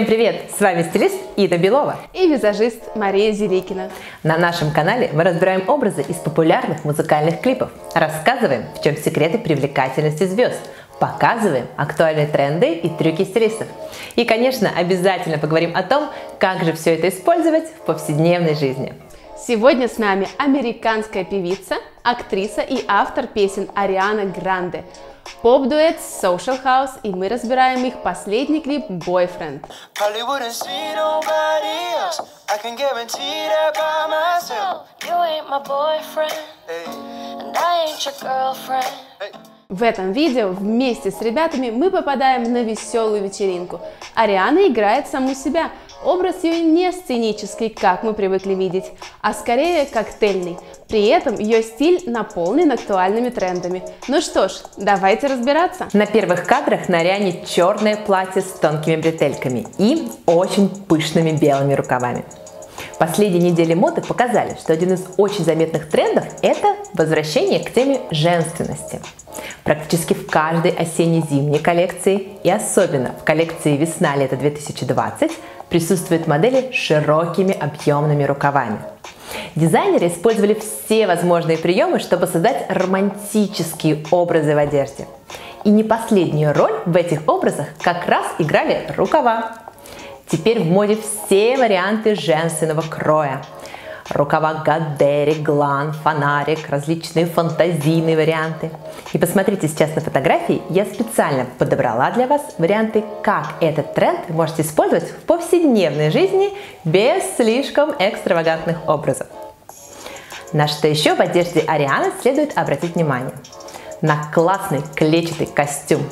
[0.00, 0.50] Всем привет!
[0.56, 3.90] С вами стилист Ида Белова и визажист Мария Зеликина.
[4.22, 10.24] На нашем канале мы разбираем образы из популярных музыкальных клипов, рассказываем, в чем секреты привлекательности
[10.24, 10.58] звезд,
[11.00, 13.68] показываем актуальные тренды и трюки стилистов.
[14.16, 16.08] И, конечно, обязательно поговорим о том,
[16.38, 18.94] как же все это использовать в повседневной жизни.
[19.46, 24.82] Сегодня с нами американская певица, актриса и автор песен Ариана Гранде–
[25.42, 29.64] Поп-дуэт Social House, и мы разбираем их последний клип Boyfriend.
[39.68, 43.80] В этом видео вместе с ребятами мы попадаем на веселую вечеринку.
[44.14, 45.70] Ариана играет саму себя,
[46.02, 48.86] Образ ее не сценический, как мы привыкли видеть,
[49.20, 50.56] а скорее коктейльный.
[50.88, 53.82] При этом ее стиль наполнен актуальными трендами.
[54.08, 55.88] Ну что ж, давайте разбираться.
[55.92, 62.24] На первых кадрах на Ариане черное платье с тонкими бретельками и очень пышными белыми рукавами.
[63.00, 69.00] Последние недели моды показали, что один из очень заметных трендов– это возвращение к теме женственности.
[69.64, 75.32] Практически в каждой осенне-зимней коллекции и особенно в коллекции весна-лето 2020
[75.70, 78.80] присутствуют модели с широкими объемными рукавами.
[79.54, 85.06] Дизайнеры использовали все возможные приемы, чтобы создать романтические образы в одежде.
[85.64, 89.69] И не последнюю роль в этих образах как раз играли рукава.
[90.30, 93.42] Теперь в моде все варианты женственного кроя–
[94.10, 98.70] рукава Гадери, Глан, фонарик, различные фантазийные варианты.
[99.12, 104.34] И посмотрите сейчас на фотографии, я специально подобрала для вас варианты, как этот тренд вы
[104.34, 106.50] можете использовать в повседневной жизни
[106.84, 109.28] без слишком экстравагантных образов.
[110.52, 113.32] На что еще в одежде Арианы следует обратить внимание?
[114.02, 116.02] На классный клетчатый костюм.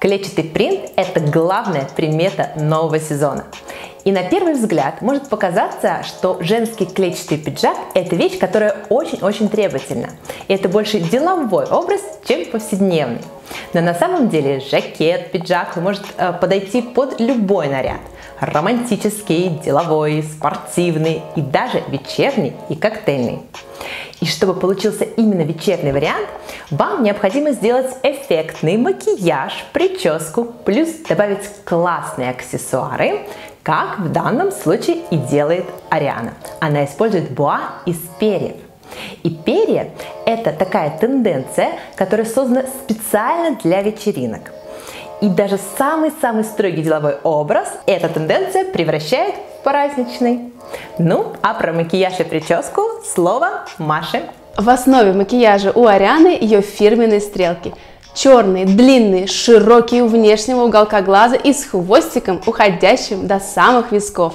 [0.00, 3.44] Клетчатый принт– это главная примета нового сезона.
[4.04, 10.08] И на первый взгляд может показаться, что женский клетчатый пиджак– это вещь, которая очень-очень требовательна.
[10.48, 13.20] И это больше деловой образ, чем повседневный.
[13.74, 18.00] Но на самом деле жакет, пиджак может э, подойти под любой наряд.
[18.40, 23.40] Романтический, деловой, спортивный и даже вечерний и коктейльный.
[24.20, 26.28] И чтобы получился именно вечерний вариант,
[26.70, 33.20] вам необходимо сделать эффектный макияж, прическу, плюс добавить классные аксессуары,
[33.62, 36.34] как в данном случае и делает Ариана.
[36.60, 38.56] Она использует буа из перьев.
[39.22, 39.90] И перья–
[40.26, 44.52] это такая тенденция, которая создана специально для вечеринок.
[45.20, 50.52] И даже самый-самый строгий деловой образ эта тенденция превращает в праздничный.
[50.98, 54.22] Ну, а про макияж и прическу слово Маше.
[54.56, 57.74] В основе макияжа у Арианы ее фирменные стрелки–
[58.12, 64.34] Черные, длинные, широкие у внешнего уголка глаза и с хвостиком, уходящим до самых висков.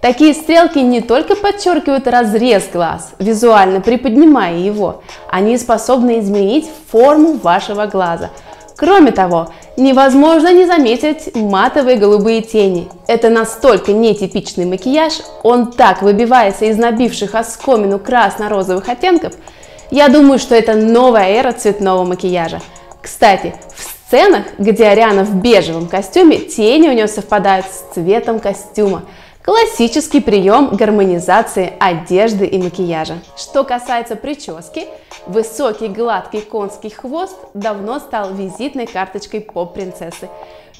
[0.00, 7.86] Такие стрелки не только подчеркивают разрез глаз, визуально приподнимая его, они способны изменить форму вашего
[7.86, 8.30] глаза.
[8.76, 12.88] Кроме того, невозможно не заметить матовые голубые тени.
[13.06, 19.34] Это настолько нетипичный макияж, он так выбивается из набивших оскомину красно-розовых оттенков.
[19.90, 22.60] Я думаю, что это новая эра цветного макияжа.
[23.00, 29.02] Кстати, в сценах, где Ариана в бежевом костюме, тени у нее совпадают с цветом костюма.
[29.46, 33.18] Классический прием гармонизации одежды и макияжа.
[33.36, 34.88] Что касается прически,
[35.28, 40.28] высокий гладкий конский хвост давно стал визитной карточкой поп-принцессы.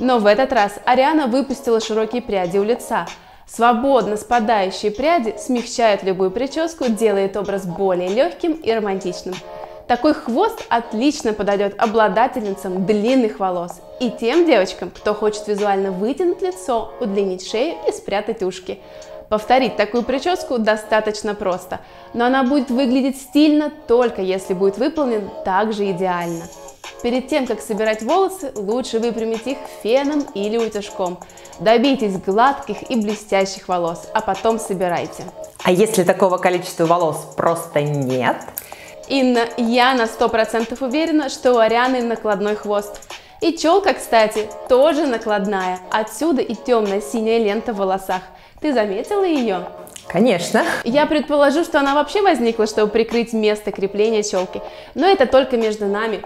[0.00, 3.06] Но в этот раз Ариана выпустила широкие пряди у лица.
[3.46, 9.36] Свободно спадающие пряди смягчают любую прическу, делает образ более легким и романтичным.
[9.86, 16.92] Такой хвост отлично подойдет обладательницам длинных волос и тем девочкам, кто хочет визуально вытянуть лицо,
[17.00, 18.80] удлинить шею и спрятать ушки.
[19.28, 21.80] Повторить такую прическу достаточно просто,
[22.14, 26.44] но она будет выглядеть стильно только если будет выполнен также идеально.
[27.02, 31.18] Перед тем, как собирать волосы, лучше выпрямить их феном или утюжком.
[31.60, 35.24] Добейтесь гладких и блестящих волос, а потом собирайте.
[35.62, 38.36] А если такого количества волос просто нет?
[39.08, 43.00] Инна, я на 100% уверена, что у Арианы накладной хвост.
[43.40, 45.78] И челка, кстати, тоже накладная.
[45.90, 48.22] Отсюда и темная синяя лента в волосах.
[48.60, 49.66] Ты заметила ее?
[50.08, 50.64] Конечно.
[50.84, 54.60] Я предположу, что она вообще возникла, чтобы прикрыть место крепления челки.
[54.94, 56.22] Но это только между нами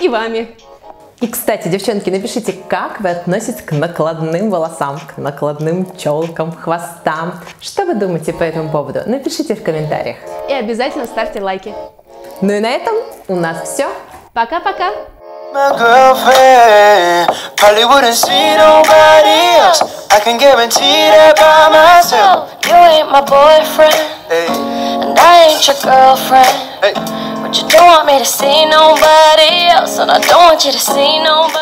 [0.00, 0.48] и вами.
[1.20, 7.40] И, кстати, девчонки, напишите, как вы относитесь к накладным волосам, к накладным челкам, хвостам.
[7.58, 9.00] Что вы думаете по этому поводу?
[9.06, 10.18] Напишите в комментариях.
[10.50, 11.74] И обязательно ставьте лайки.
[12.41, 12.95] Ну и на этом
[13.27, 13.87] у нас все.
[14.33, 14.91] Пока-пока.
[20.13, 22.49] I can guarantee that by myself.
[22.65, 23.95] You ain't my boyfriend,
[24.29, 26.47] Hey, and I ain't your girlfriend.
[26.81, 26.93] hey.
[27.41, 30.79] But you don't want me to see nobody else, and I don't want you to
[30.79, 31.61] see nobody.